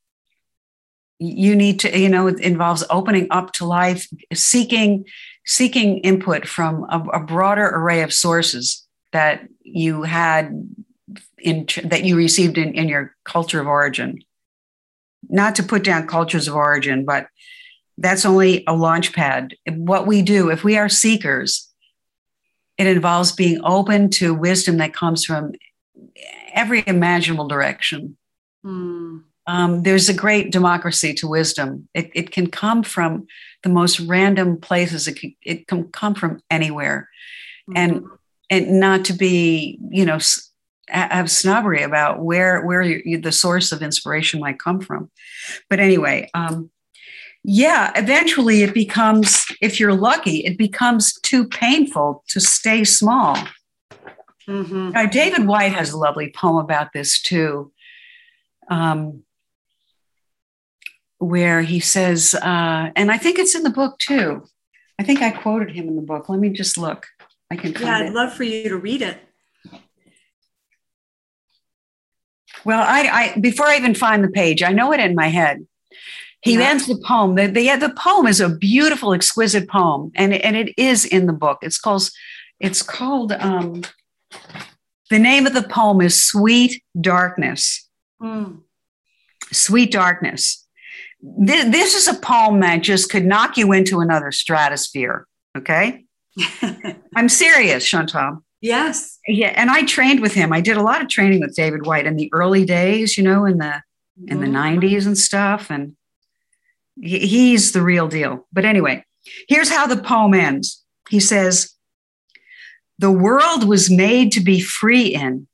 [1.18, 5.04] You need to, you know, it involves opening up to life, seeking
[5.46, 10.68] seeking input from a, a broader array of sources that you had
[11.38, 14.22] in that you received in, in your culture of origin.
[15.28, 17.28] Not to put down cultures of origin, but
[17.98, 19.54] that's only a launch pad.
[19.68, 21.70] What we do, if we are seekers,
[22.76, 25.52] it involves being open to wisdom that comes from
[26.52, 28.16] every imaginable direction.
[28.64, 29.24] Mm.
[29.46, 31.88] Um, there's a great democracy to wisdom.
[31.94, 33.26] It, it can come from
[33.62, 35.06] the most random places.
[35.06, 37.10] It can, it can come from anywhere,
[37.68, 37.76] mm-hmm.
[37.76, 38.04] and
[38.50, 40.18] and not to be you know
[40.88, 45.10] have snobbery about where where you, the source of inspiration might come from.
[45.68, 46.70] But anyway, um,
[47.44, 53.36] yeah, eventually it becomes, if you're lucky, it becomes too painful to stay small.
[54.48, 54.90] Mm-hmm.
[54.90, 57.70] Now, David Whyte has a lovely poem about this too,
[58.70, 59.24] um,
[61.18, 64.44] where he says, uh, and I think it's in the book too.
[64.98, 66.30] I think I quoted him in the book.
[66.30, 67.06] Let me just look.
[67.50, 67.72] I can.
[67.72, 68.14] Yeah, I'd it.
[68.14, 69.18] love for you to read it.
[72.64, 75.66] Well, I, I before I even find the page, I know it in my head.
[76.44, 76.68] He yeah.
[76.68, 77.36] ends the poem.
[77.36, 81.32] The, the, the poem is a beautiful, exquisite poem, and, and it is in the
[81.32, 81.60] book.
[81.62, 82.10] It's called,
[82.60, 83.82] it's called, um,
[85.08, 87.88] the name of the poem is Sweet Darkness.
[88.22, 88.60] Mm.
[89.52, 90.66] Sweet Darkness.
[91.22, 95.26] This, this is a poem that just could knock you into another stratosphere.
[95.56, 96.04] Okay.
[97.16, 98.44] I'm serious, Chantal.
[98.60, 99.18] Yes.
[99.26, 100.52] Yeah, and I trained with him.
[100.52, 103.46] I did a lot of training with David Whyte in the early days, you know,
[103.46, 103.82] in the
[104.28, 105.08] in the 90s mm-hmm.
[105.08, 105.96] and stuff and
[107.00, 108.46] he's the real deal.
[108.52, 109.04] But anyway,
[109.48, 110.82] here's how the poem ends.
[111.08, 111.74] He says,
[112.98, 115.46] "The world was made to be free in.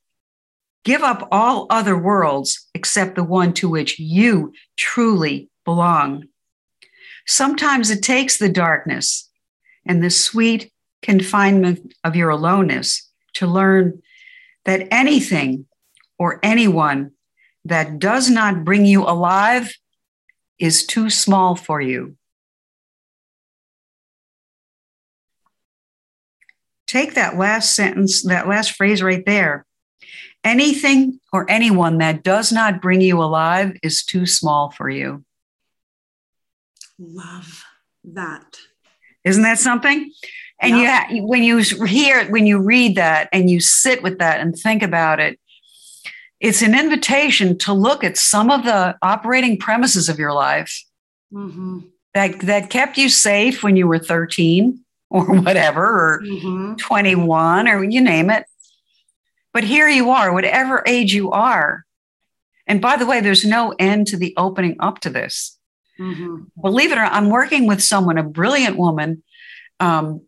[0.85, 6.25] Give up all other worlds except the one to which you truly belong.
[7.27, 9.29] Sometimes it takes the darkness
[9.87, 10.73] and the sweet
[11.03, 14.03] confinement of your aloneness to learn
[14.65, 15.67] that anything
[16.19, 17.13] or anyone
[17.65, 19.75] that does not bring you alive
[20.61, 22.17] is too small for you.
[26.87, 29.65] Take that last sentence, that last phrase right there.
[30.45, 35.25] Anything or anyone that does not bring you alive is too small for you.
[36.99, 37.65] Love
[38.05, 38.59] that.
[39.25, 40.11] Isn't that something?
[40.61, 41.09] And yeah.
[41.11, 44.41] you ha- when you hear it, when you read that and you sit with that
[44.41, 45.40] and think about it,
[46.41, 50.83] it's an invitation to look at some of the operating premises of your life
[51.33, 51.81] mm-hmm.
[52.15, 56.75] that that kept you safe when you were 13 or whatever or mm-hmm.
[56.77, 58.47] 21 or you name it.
[59.53, 61.85] But here you are, whatever age you are.
[62.67, 65.59] And by the way, there's no end to the opening up to this.
[65.99, 66.45] Mm-hmm.
[66.61, 69.23] Believe it or not, I'm working with someone, a brilliant woman
[69.81, 70.23] um,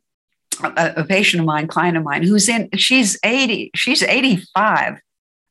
[0.62, 5.00] a, a, patient of mine, client of mine, who's in, she's 80, she's 85.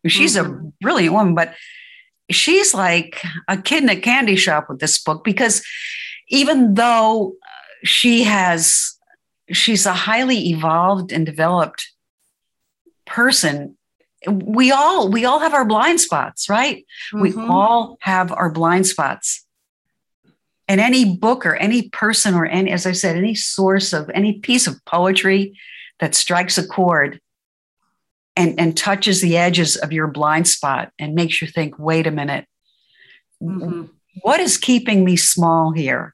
[0.08, 0.68] She's mm-hmm.
[0.68, 1.54] a brilliant woman, but
[2.30, 5.64] she's like a kid in a candy shop with this book because
[6.30, 7.36] even though
[7.84, 8.98] she has,
[9.52, 11.92] she's a highly evolved and developed
[13.06, 13.78] person
[14.28, 17.22] we all we all have our blind spots right mm-hmm.
[17.22, 19.46] we all have our blind spots
[20.68, 24.40] and any book or any person or any as i said any source of any
[24.40, 25.58] piece of poetry
[26.00, 27.20] that strikes a chord
[28.36, 32.12] and and touches the edges of your blind spot and makes you think wait a
[32.12, 32.46] minute.
[33.42, 33.86] Mm-hmm.
[34.22, 36.14] what is keeping me small here?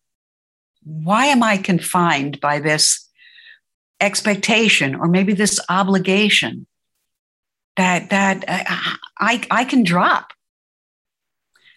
[0.83, 3.09] Why am i confined by this
[3.99, 6.67] expectation or maybe this obligation
[7.75, 8.63] that that uh,
[9.19, 10.31] I, I can drop?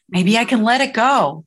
[0.09, 1.44] Maybe i can let it go.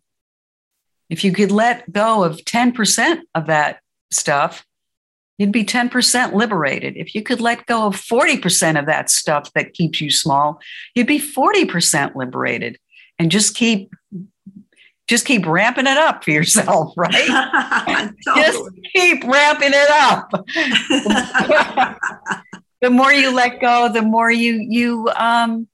[1.09, 4.65] If you could let go of 10% of that stuff,
[5.37, 6.95] you'd be 10% liberated.
[6.95, 10.59] If you could let go of 40% of that stuff that keeps you small,
[10.95, 12.77] you'd be 40% liberated
[13.19, 13.91] and just keep
[15.05, 18.09] just keep ramping it up for yourself, right?
[18.35, 18.63] just
[18.95, 20.31] keep ramping it up.
[22.81, 25.67] the more you let go, the more you you um,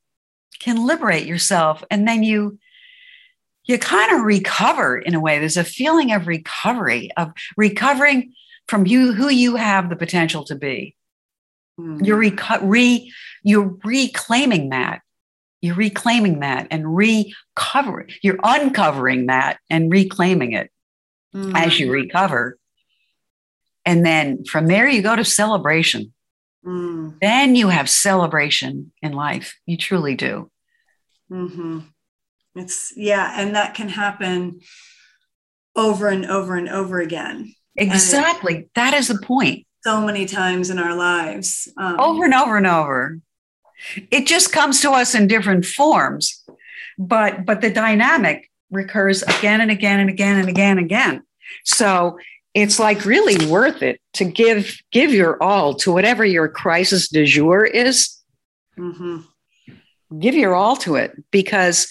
[0.60, 2.58] can liberate yourself, and then you
[3.66, 5.38] you kind of recover in a way.
[5.38, 8.34] There's a feeling of recovery, of recovering
[8.70, 10.96] from you who you have the potential to be.
[11.80, 12.06] Mm.
[12.06, 15.02] You're reco- re, you're reclaiming that.
[15.60, 18.12] You're reclaiming that and recovering.
[18.22, 20.70] You're uncovering that and reclaiming it
[21.34, 21.52] mm.
[21.56, 22.58] as you recover.
[23.86, 26.14] And then from there, you go to celebration.
[26.64, 27.20] Mm.
[27.20, 29.58] Then you have celebration in life.
[29.66, 30.52] You truly do.
[31.32, 31.80] Mm-hmm.
[32.56, 33.34] It's, yeah.
[33.36, 34.60] And that can happen
[35.76, 37.54] over and over and over again.
[37.80, 38.70] Exactly.
[38.76, 39.66] That is the point.
[39.84, 41.68] So many times in our lives.
[41.78, 43.20] Um, over and over and over.
[44.12, 46.44] It just comes to us in different forms.
[46.98, 51.24] But but the dynamic recurs again and again and again and again and again.
[51.64, 52.20] So
[52.54, 57.26] it's like really worth it to give give your all to whatever your crisis du
[57.26, 58.18] jour is.
[58.78, 59.20] Mm-hmm.
[60.20, 61.90] Give your all to it because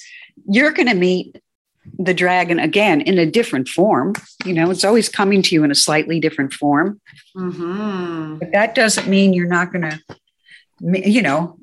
[0.48, 1.40] you're going to meet
[1.98, 4.14] the dragon again in a different form.
[4.44, 7.01] You know, it's always coming to you in a slightly different form.
[7.37, 8.38] Mm-hmm.
[8.38, 10.01] But that doesn't mean you're not going to,
[10.81, 11.59] you know,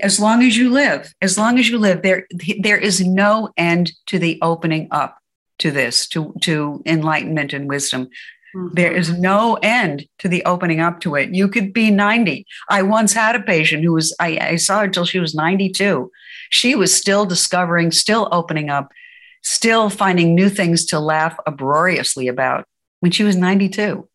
[0.00, 2.26] as long as you live, as long as you live, there
[2.60, 5.18] there is no end to the opening up
[5.58, 8.08] to this, to to enlightenment and wisdom.
[8.54, 8.74] Mm-hmm.
[8.74, 11.34] There is no end to the opening up to it.
[11.34, 12.46] You could be 90.
[12.68, 16.10] I once had a patient who was, I, I saw her till she was 92.
[16.50, 18.92] She was still discovering, still opening up
[19.42, 22.64] still finding new things to laugh uproariously about
[23.00, 24.08] when she was 92.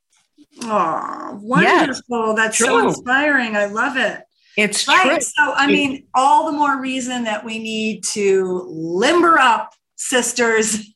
[0.64, 2.34] Oh, wonderful.
[2.36, 2.68] That's true.
[2.68, 3.56] so inspiring.
[3.56, 4.24] I love it.
[4.58, 5.12] It's right.
[5.12, 5.22] True.
[5.22, 10.90] So, I mean, all the more reason that we need to limber up, sisters.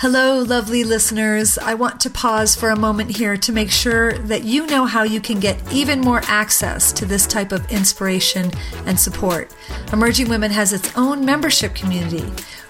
[0.00, 1.58] Hello, lovely listeners.
[1.58, 5.02] I want to pause for a moment here to make sure that you know how
[5.02, 8.50] you can get even more access to this type of inspiration
[8.86, 9.54] and support.
[9.92, 12.24] Emerging Women has its own membership community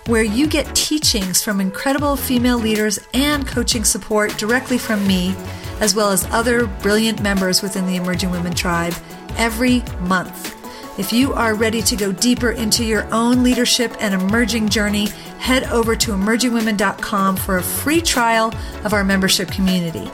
[0.06, 5.36] where you get teachings from incredible female leaders and coaching support directly from me,
[5.78, 8.94] as well as other brilliant members within the Emerging Women tribe
[9.36, 10.59] every month.
[11.00, 15.06] If you are ready to go deeper into your own leadership and emerging journey,
[15.38, 18.52] head over to emergingwomen.com for a free trial
[18.84, 20.10] of our membership community.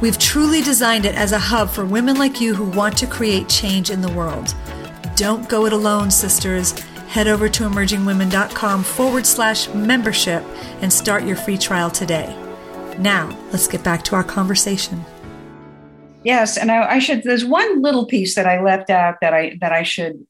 [0.00, 3.50] We've truly designed it as a hub for women like you who want to create
[3.50, 4.54] change in the world.
[5.14, 6.70] Don't go it alone, sisters.
[7.08, 10.42] Head over to emergingwomen.com forward slash membership
[10.80, 12.34] and start your free trial today.
[12.98, 15.04] Now, let's get back to our conversation.
[16.24, 17.24] Yes, and I, I, should.
[17.24, 20.26] There's one little piece that I left out that I that I should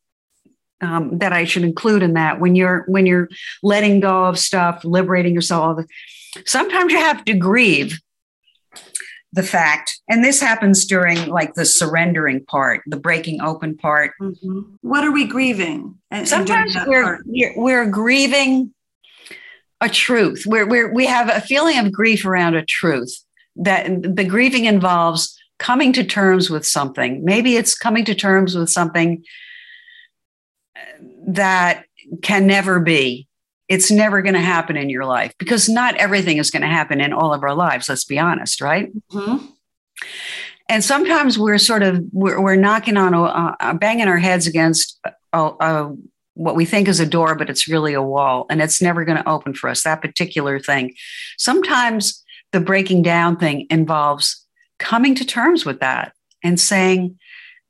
[0.81, 3.29] um, that I should include in that when you're when you're
[3.63, 5.85] letting go of stuff, liberating yourself.
[6.47, 8.01] Sometimes you have to grieve
[9.33, 14.13] the fact, and this happens during like the surrendering part, the breaking open part.
[14.21, 14.61] Mm-hmm.
[14.81, 15.97] What are we grieving?
[16.11, 18.75] And, Sometimes and we're, we're we're grieving
[19.81, 20.45] a truth.
[20.47, 23.25] We're, we're we have a feeling of grief around a truth
[23.57, 27.25] that the grieving involves coming to terms with something.
[27.25, 29.23] Maybe it's coming to terms with something
[31.35, 31.85] that
[32.23, 33.27] can never be.
[33.69, 37.01] It's never going to happen in your life because not everything is going to happen
[37.01, 37.89] in all of our lives.
[37.89, 38.91] Let's be honest, right?
[39.13, 39.47] Mm-hmm.
[40.69, 44.99] And sometimes we're sort of we're, we're knocking on a, uh, banging our heads against
[45.33, 45.97] a, a,
[46.35, 49.19] what we think is a door, but it's really a wall, and it's never going
[49.19, 49.83] to open for us.
[49.83, 50.95] That particular thing.
[51.39, 54.47] Sometimes the breaking down thing involves
[54.79, 56.13] coming to terms with that
[56.43, 57.19] and saying,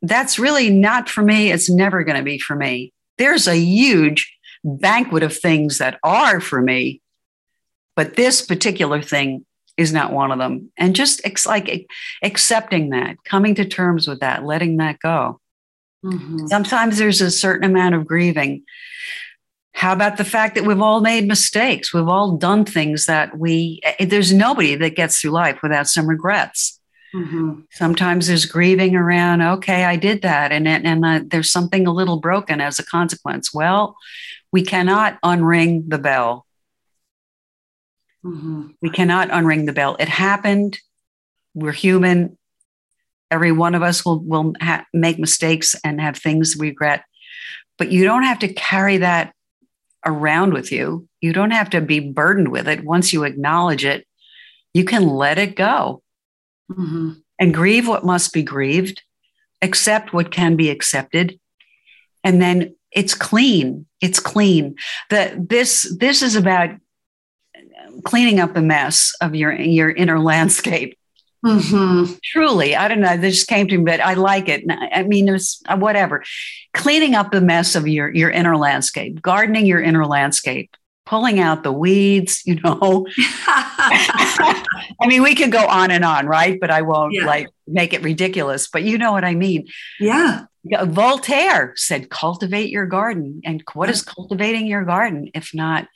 [0.03, 1.51] "That's really not for me.
[1.51, 6.41] It's never going to be for me." There's a huge banquet of things that are
[6.41, 7.01] for me,
[7.95, 9.45] but this particular thing
[9.77, 10.73] is not one of them.
[10.77, 11.87] And just ex- like
[12.23, 15.39] accepting that, coming to terms with that, letting that go.
[16.05, 16.47] Mm-hmm.
[16.47, 18.65] Sometimes there's a certain amount of grieving.
[19.75, 21.93] How about the fact that we've all made mistakes?
[21.93, 26.07] We've all done things that we, eh, there's nobody that gets through life without some
[26.07, 26.80] regrets.
[27.15, 27.63] Mm-hmm.
[27.73, 32.21] Sometimes there's grieving around, okay, I did that, and and uh, there's something a little
[32.21, 33.53] broken as a consequence.
[33.53, 33.97] Well,
[34.53, 36.47] we cannot unring the bell.
[38.25, 38.69] Mm-hmm.
[38.81, 39.97] We cannot unring the bell.
[39.99, 40.79] It happened.
[41.55, 42.39] We're human.
[43.31, 47.05] Every one of us will will ha- make mistakes and have things we regret,
[47.77, 49.35] but you don't have to carry that
[50.07, 51.09] around with you.
[51.21, 52.85] You don't have to be burdened with it.
[52.85, 54.07] Once you acknowledge it,
[54.73, 56.03] you can let it go
[56.71, 57.13] mm-hmm.
[57.39, 59.03] and grieve what must be grieved,
[59.63, 61.39] accept what can be accepted,
[62.25, 63.87] and then it's clean.
[64.01, 64.77] It's clean.
[65.11, 66.71] That this this is about
[68.05, 70.97] cleaning up the mess of your your inner landscape.
[71.45, 72.13] Mm-hmm.
[72.23, 73.17] Truly, I don't know.
[73.17, 74.63] This just came to me, but I like it.
[74.93, 76.23] I mean, it's whatever.
[76.75, 80.77] Cleaning up the mess of your your inner landscape, gardening your inner landscape,
[81.11, 83.07] pulling out the weeds, you know.
[83.47, 86.59] I mean, we can go on and on, right?
[86.61, 87.27] But I won't yeah.
[87.27, 88.69] like make it ridiculous.
[88.69, 89.67] But you know what I mean.
[89.99, 90.45] Yeah.
[90.85, 93.41] Voltaire said, cultivate your garden.
[93.45, 95.89] And what is cultivating your garden if not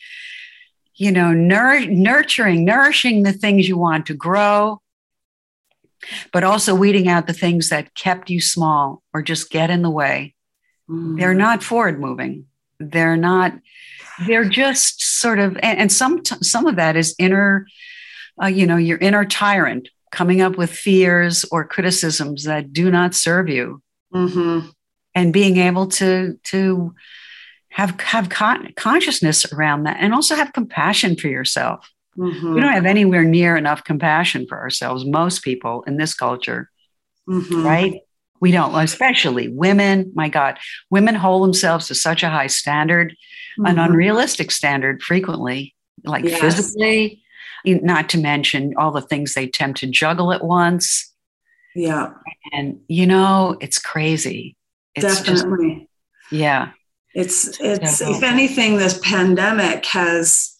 [0.97, 4.81] you know, nur- nurturing, nourishing the things you want to grow,
[6.33, 9.91] but also weeding out the things that kept you small or just get in the
[9.91, 10.35] way.
[10.89, 11.19] Mm.
[11.19, 12.47] They're not forward moving.
[12.79, 13.55] They're not,
[14.27, 17.67] they're just sort of, and, and some, some of that is inner,
[18.43, 23.15] uh, you know, your inner tyrant coming up with fears or criticisms that do not
[23.15, 23.83] serve you.
[24.15, 24.69] Mm-hmm.
[25.17, 26.95] And being able to, to,
[27.75, 32.55] have have con- consciousness around that and also have compassion for yourself mm-hmm.
[32.55, 36.71] we don't have anywhere near enough compassion for ourselves most people in this culture
[37.29, 37.67] mm-hmm.
[37.67, 37.95] right
[38.45, 40.59] we don't especially women my god.
[40.91, 43.65] Women hold themselves to such a high standard mm-hmm.
[43.65, 45.75] an unrealistic standard frequently
[46.05, 46.43] like yes.
[46.43, 47.23] physically
[47.65, 51.11] not to mention all the things they attempt to juggle at once.
[51.75, 52.11] Yeah.
[52.53, 54.59] And you know it's crazy.
[54.95, 55.89] It's definitely.
[56.21, 56.73] Just, yeah.
[57.15, 60.55] It's it's if anything, this pandemic has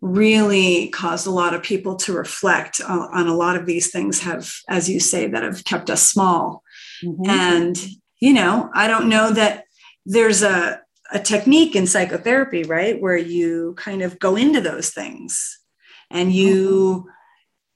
[0.00, 4.20] really caused a lot of people to reflect on, on, a lot of these things
[4.22, 6.62] have as you say that have kept us small
[7.02, 7.28] mm-hmm.
[7.28, 7.76] and
[8.20, 9.64] you know i don't know that
[10.06, 10.80] there's a,
[11.12, 15.58] a technique in psychotherapy right where you kind of go into those things
[16.10, 17.08] and you mm-hmm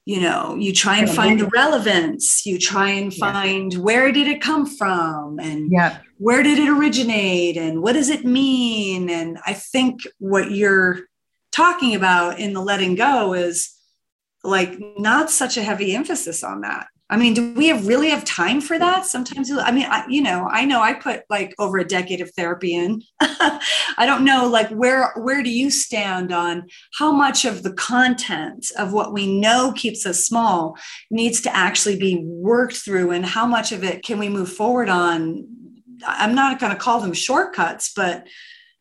[0.05, 3.79] you know you try and find the relevance you try and find yeah.
[3.79, 5.99] where did it come from and yeah.
[6.17, 11.01] where did it originate and what does it mean and i think what you're
[11.51, 13.73] talking about in the letting go is
[14.43, 18.23] like not such a heavy emphasis on that I mean, do we have really have
[18.23, 19.05] time for that?
[19.05, 22.31] Sometimes, I mean, I, you know, I know I put like over a decade of
[22.31, 23.03] therapy in.
[23.21, 28.71] I don't know, like where where do you stand on how much of the content
[28.79, 30.77] of what we know keeps us small
[31.11, 34.89] needs to actually be worked through, and how much of it can we move forward
[34.89, 35.45] on?
[36.07, 38.27] I'm not going to call them shortcuts, but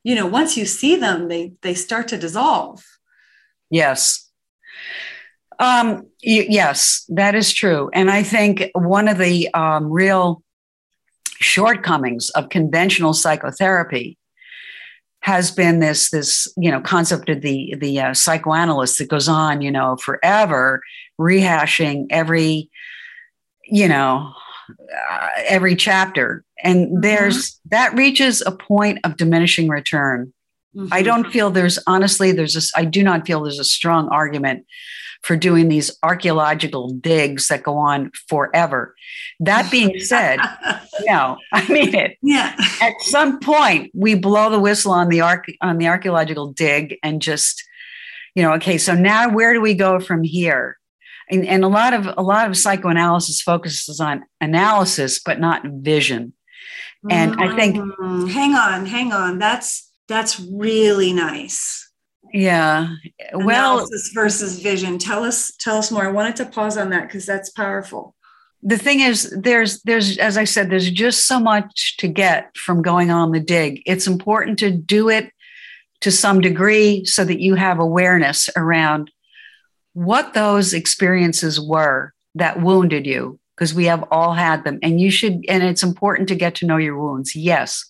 [0.04, 2.84] you know, once you see them, they they start to dissolve.
[3.68, 4.30] Yes,
[5.58, 7.90] um, yes, that is true.
[7.92, 10.42] And I think one of the um, real
[11.40, 14.18] shortcomings of conventional psychotherapy
[15.22, 19.60] has been this this you know concept of the the uh, psychoanalyst that goes on
[19.60, 20.82] you know forever
[21.20, 22.68] rehashing every
[23.64, 24.32] you know
[25.10, 27.00] uh, every chapter and mm-hmm.
[27.00, 30.32] there's that reaches a point of diminishing return
[30.76, 30.92] mm-hmm.
[30.92, 34.66] i don't feel there's honestly there's this i do not feel there's a strong argument
[35.22, 38.94] for doing these archaeological digs that go on forever.
[39.40, 40.40] That being said,
[41.02, 42.18] no, I mean it.
[42.22, 42.54] Yeah.
[42.80, 47.22] At some point, we blow the whistle on the arc on the archaeological dig and
[47.22, 47.62] just,
[48.34, 50.78] you know, okay, so now where do we go from here?
[51.30, 56.34] And, and a lot of a lot of psychoanalysis focuses on analysis, but not vision.
[57.08, 57.40] And mm-hmm.
[57.42, 59.38] I think mm, hang on, hang on.
[59.38, 61.91] That's that's really nice
[62.32, 62.88] yeah.
[63.34, 64.98] Well analysis versus vision.
[64.98, 66.04] Tell us tell us more.
[66.04, 68.14] I wanted to pause on that because that's powerful.
[68.62, 72.82] The thing is there's there's as i said there's just so much to get from
[72.82, 73.82] going on the dig.
[73.86, 75.32] It's important to do it
[76.00, 79.10] to some degree so that you have awareness around
[79.94, 84.78] what those experiences were that wounded you because we have all had them.
[84.82, 87.84] And you should and it's important to get to know your wounds yes.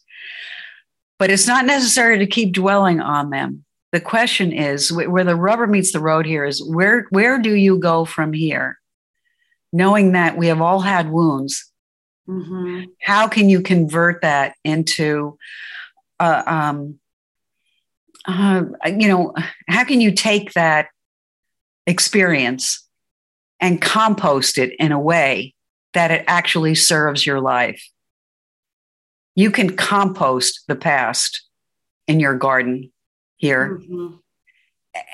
[1.18, 5.66] But it's not necessary to keep dwelling on them the question is where the rubber
[5.66, 8.78] meets the road here is where where do you go from here?
[9.72, 11.72] Knowing that we have all had wounds
[12.28, 12.84] mm-hmm.
[13.00, 15.38] how can you convert that into
[16.20, 16.98] uh, um,
[18.26, 19.34] uh, you know
[19.68, 20.88] how can you take that
[21.86, 22.86] experience
[23.60, 25.54] and compost it in a way
[25.94, 27.88] that it actually serves your life?
[29.34, 31.42] You can compost the past
[32.06, 32.92] in your garden
[33.42, 33.80] here.
[33.82, 34.14] Mm-hmm.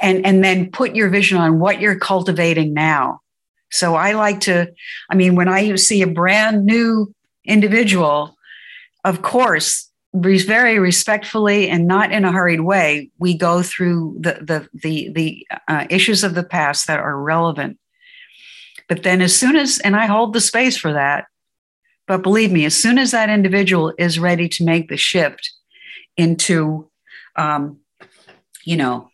[0.01, 3.21] and and then put your vision on what you're cultivating now.
[3.71, 4.73] So i like to
[5.11, 7.13] i mean when i see a brand new
[7.45, 8.37] individual
[9.05, 14.69] of course very respectfully and not in a hurried way we go through the the
[14.83, 17.79] the, the uh, issues of the past that are relevant.
[18.89, 21.27] But then as soon as and i hold the space for that
[22.07, 25.53] but believe me as soon as that individual is ready to make the shift
[26.17, 26.91] into
[27.37, 27.79] um,
[28.65, 29.11] you know,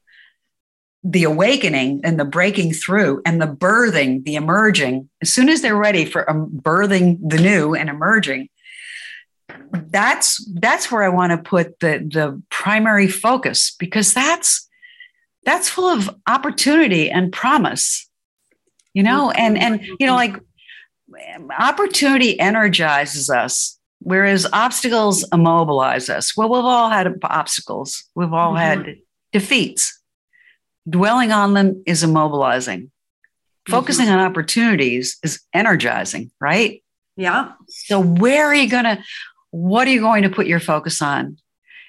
[1.03, 5.77] the awakening and the breaking through and the birthing, the emerging, as soon as they're
[5.77, 8.49] ready for um, birthing the new and emerging,
[9.71, 14.69] that's that's where I want to put the the primary focus because that's
[15.45, 18.09] that's full of opportunity and promise,
[18.95, 20.41] you know, and and you know, like
[21.59, 26.37] opportunity energizes us whereas obstacles immobilize us.
[26.37, 28.05] Well we've all had obstacles.
[28.15, 28.83] We've all mm-hmm.
[28.85, 28.97] had
[29.35, 30.01] defeats.
[30.89, 32.91] dwelling on them is immobilizing.
[33.69, 34.19] Focusing mm-hmm.
[34.19, 36.83] on opportunities is energizing, right?
[37.17, 37.53] Yeah.
[37.69, 39.03] So, where are you going to,
[39.51, 41.39] what are you going to put your focus on?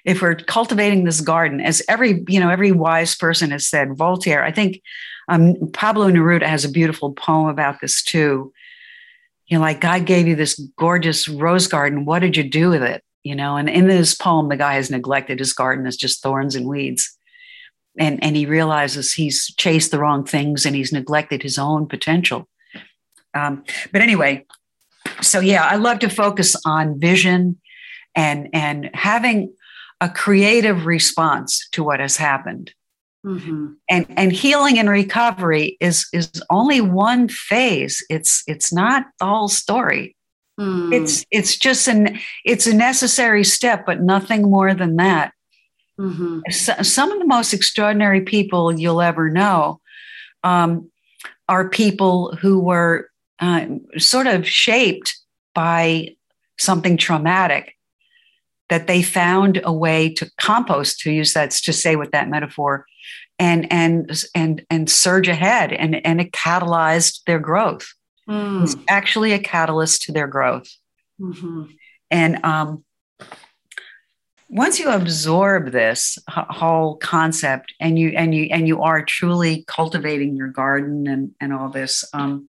[0.04, 4.42] If we're cultivating this garden, as every, you know, every wise person has said, Voltaire,
[4.42, 4.80] I think
[5.28, 8.52] um, Pablo Neruda has a beautiful poem about this too.
[9.46, 12.04] You know, like God gave you this gorgeous rose garden.
[12.04, 13.02] What did you do with it?
[13.22, 16.54] You know, and in this poem, the guy has neglected his garden as just thorns
[16.54, 17.15] and weeds
[17.98, 22.48] and and he realizes he's chased the wrong things and he's neglected his own potential.
[23.34, 24.46] Um, but anyway
[25.20, 27.60] so yeah i love to focus on vision
[28.16, 29.54] and and having
[30.00, 32.72] a creative response to what has happened.
[33.24, 33.72] Mm-hmm.
[33.90, 38.04] and and healing and recovery is is only one phase.
[38.08, 40.14] It's it's not the whole story.
[40.60, 40.94] Mm.
[40.94, 45.32] it's it's just an it's a necessary step but nothing more than that
[45.98, 46.40] Mm-hmm.
[46.50, 49.80] So, some of the most extraordinary people you'll ever know
[50.44, 50.90] um,
[51.48, 53.66] are people who were uh,
[53.98, 55.16] sort of shaped
[55.54, 56.16] by
[56.58, 57.74] something traumatic
[58.68, 62.86] that they found a way to compost to use that to say with that metaphor
[63.38, 67.94] and and and and surge ahead and and it catalyzed their growth
[68.28, 68.62] mm.
[68.62, 70.68] it's actually a catalyst to their growth
[71.20, 71.64] mm-hmm.
[72.10, 72.84] and um,
[74.48, 80.36] once you absorb this whole concept and you and you and you are truly cultivating
[80.36, 82.48] your garden and and all this um,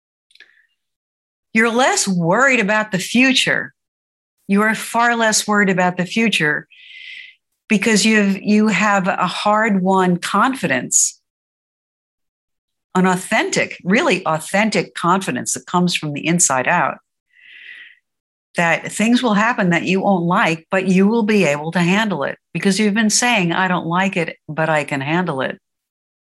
[1.53, 3.74] you're less worried about the future.
[4.47, 6.68] You are far less worried about the future
[7.68, 11.20] because you've you have a hard won confidence
[12.97, 16.99] an authentic really authentic confidence that comes from the inside out
[18.57, 22.25] that things will happen that you won't like, but you will be able to handle
[22.25, 25.61] it because you've been saying, I don't like it, but I can handle it.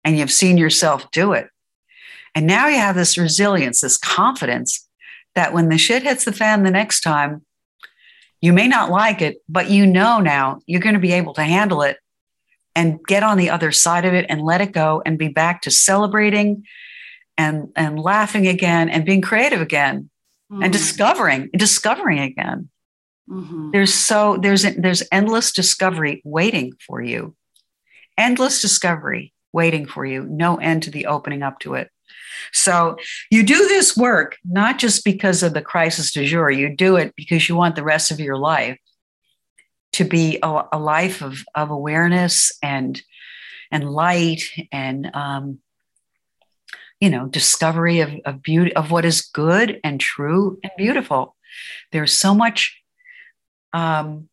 [0.03, 1.49] And you've seen yourself do it.
[2.36, 4.88] And now you have this resilience, this confidence
[5.36, 7.43] that when the shit hits the fan the next time,
[8.41, 11.43] you may not like it, but you know now you're going to be able to
[11.43, 11.97] handle it
[12.76, 15.61] and get on the other side of it and let it go and be back
[15.61, 16.66] to celebrating
[17.38, 20.09] and, and laughing again and being creative again
[20.53, 20.63] mm-hmm.
[20.63, 22.69] and discovering, discovering again.
[23.29, 23.71] Mm-hmm.
[23.71, 27.35] There's so there's there's endless discovery waiting for you.
[28.17, 30.23] Endless discovery waiting for you.
[30.23, 31.89] No end to the opening up to it.
[32.51, 32.97] So
[33.31, 36.51] you do this work not just because of the crisis du jour.
[36.51, 38.77] You do it because you want the rest of your life
[39.93, 43.01] to be a, a life of, of awareness and
[43.71, 45.59] and light and um,
[47.03, 51.35] you know discovery of, of beauty of what is good and true and beautiful.
[51.91, 52.81] There's so much
[53.73, 54.29] um,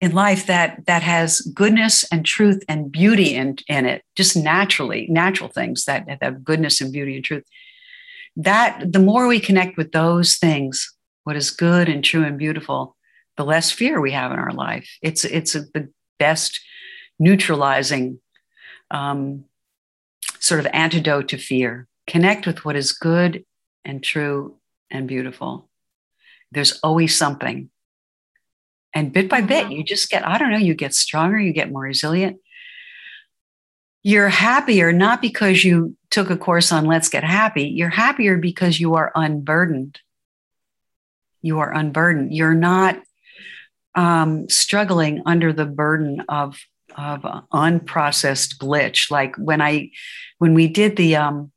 [0.00, 5.08] in life that that has goodness and truth and beauty in, in it just naturally
[5.10, 7.44] natural things that, have goodness and beauty and truth.
[8.36, 12.94] That the more we connect with those things what is good and true and beautiful
[13.36, 14.88] the less fear we have in our life.
[15.02, 15.88] It's it's a, the
[16.20, 16.60] best
[17.18, 18.20] neutralizing
[18.92, 19.44] um,
[20.46, 21.88] sort of antidote to fear.
[22.06, 23.44] Connect with what is good
[23.84, 24.56] and true
[24.90, 25.68] and beautiful.
[26.52, 27.70] There's always something.
[28.94, 31.70] And bit by bit, you just get, I don't know, you get stronger, you get
[31.70, 32.38] more resilient.
[34.02, 37.64] You're happier not because you took a course on Let's Get Happy.
[37.64, 39.98] You're happier because you are unburdened.
[41.42, 42.32] You are unburdened.
[42.32, 43.02] You're not
[43.96, 46.56] um, struggling under the burden of
[46.96, 47.22] of
[47.52, 49.10] unprocessed glitch.
[49.10, 49.90] Like when I
[50.38, 51.52] when we did the um,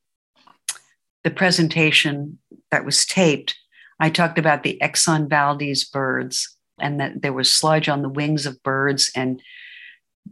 [1.23, 2.39] the presentation
[2.71, 3.55] that was taped,
[3.99, 8.45] I talked about the Exxon Valdez birds and that there was sludge on the wings
[8.45, 9.41] of birds, and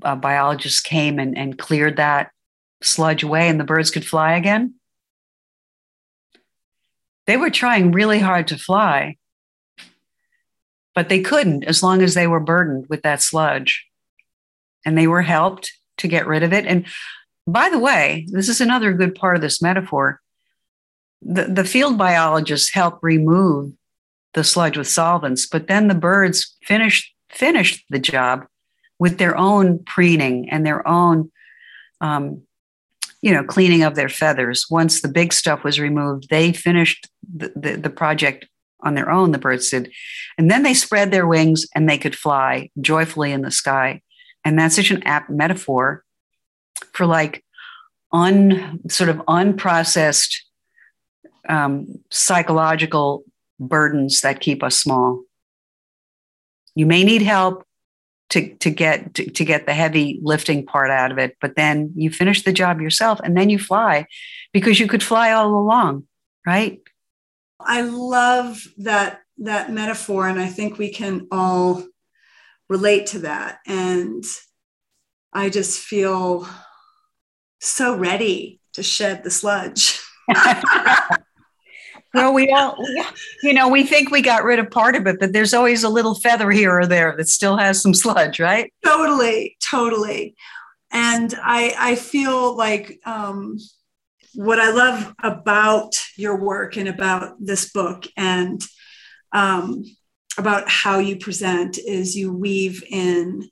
[0.04, 2.32] uh, biologists came and, and cleared that
[2.82, 4.76] sludge away, and the birds could fly again.
[7.26, 9.18] They were trying really hard to fly,
[10.96, 13.86] but they couldn't as long as they were burdened with that sludge
[14.88, 16.66] and they were helped to get rid of it.
[16.66, 16.86] And
[17.46, 20.22] by the way, this is another good part of this metaphor.
[21.22, 23.74] The, the field biologists help remove
[24.34, 28.46] the sludge with solvents, but then the birds finished finished the job
[28.98, 31.30] with their own preening and their own
[32.00, 32.44] um,
[33.22, 37.52] you know cleaning of their feathers once the big stuff was removed they finished the,
[37.54, 38.48] the, the, project
[38.82, 39.92] on their own the birds did
[40.38, 44.02] and then they spread their wings and they could fly joyfully in the sky
[44.48, 46.06] and that's such an apt metaphor
[46.94, 47.44] for like
[48.14, 50.38] un sort of unprocessed
[51.50, 53.26] um, psychological
[53.60, 55.24] burdens that keep us small.
[56.76, 57.66] You may need help,
[58.30, 61.94] to to get to, to get the heavy lifting part out of it but then
[61.96, 64.06] you finish the job yourself and then you fly
[64.52, 66.06] because you could fly all along
[66.46, 66.82] right
[67.62, 71.82] i love that that metaphor and i think we can all
[72.70, 74.24] relate to that and
[75.34, 76.48] i just feel
[77.60, 80.00] so ready to shed the sludge
[82.14, 82.78] well, we all,
[83.44, 85.90] you know, we think we got rid of part of it, but there's always a
[85.90, 88.74] little feather here or there that still has some sludge, right?
[88.84, 90.36] Totally, totally.
[90.92, 93.58] And I, I feel like um,
[94.34, 98.62] what I love about your work and about this book and
[99.32, 99.84] um,
[100.38, 103.50] about how you present is you weave in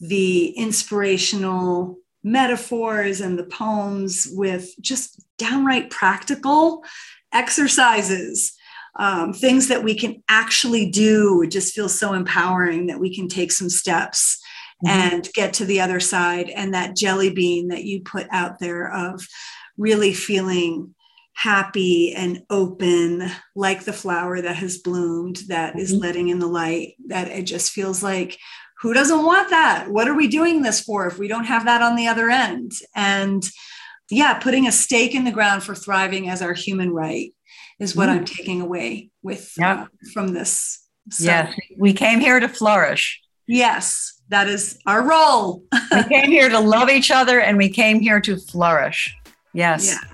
[0.00, 6.84] the inspirational metaphors and the poems with just downright practical
[7.32, 8.52] exercises,
[8.98, 11.42] um, things that we can actually do.
[11.42, 14.40] It just feels so empowering that we can take some steps
[14.84, 15.14] mm-hmm.
[15.14, 16.48] and get to the other side.
[16.50, 19.26] And that jelly bean that you put out there of
[19.76, 20.94] really feeling
[21.34, 25.80] happy and open, like the flower that has bloomed, that mm-hmm.
[25.80, 28.38] is letting in the light, that it just feels like
[28.80, 29.88] who doesn't want that?
[29.88, 32.72] What are we doing this for if we don't have that on the other end?
[32.96, 33.48] And
[34.10, 37.32] yeah, putting a stake in the ground for thriving as our human right
[37.78, 38.12] is what mm.
[38.12, 39.78] I'm taking away with yep.
[39.78, 40.80] uh, from this.
[41.10, 43.20] So, yes, we came here to flourish.
[43.46, 45.62] Yes, that is our role.
[45.92, 49.14] we came here to love each other and we came here to flourish.
[49.52, 49.86] Yes.
[49.86, 50.11] Yeah.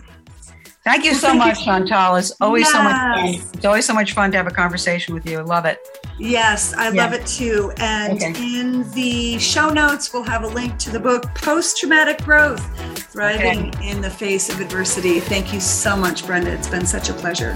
[0.85, 1.65] Thank you well, so thank much, you.
[1.65, 2.17] Chantal.
[2.17, 2.73] It's always yes.
[2.73, 3.51] so much fun.
[3.55, 5.39] It's always so much fun to have a conversation with you.
[5.39, 5.79] I love it.
[6.19, 7.05] Yes, I yeah.
[7.05, 7.73] love it too.
[7.79, 8.61] And okay.
[8.61, 12.65] in the show notes, we'll have a link to the book Post Traumatic Growth
[13.13, 13.91] Thriving okay.
[13.91, 15.21] in the Face of Adversity.
[15.21, 16.53] Thank you so much, Brenda.
[16.53, 17.55] It's been such a pleasure.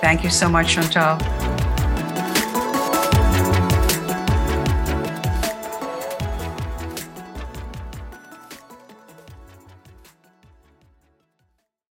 [0.00, 1.18] Thank you so much, Chantal.